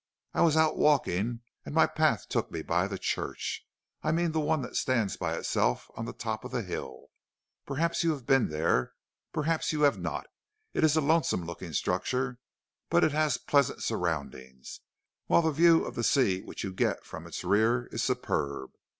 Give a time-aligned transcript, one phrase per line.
[0.33, 3.67] I was out walking, and my path took me by the church.
[4.01, 7.09] I mean the one that stands by itself on the top of the hill.
[7.67, 8.93] Perhaps you have been there,
[9.31, 10.25] perhaps you have not.
[10.73, 12.39] It is a lonesome looking structure,
[12.89, 14.79] but it has pleasant surroundings,
[15.27, 18.71] while the view of the sea which you get from its rear is superb.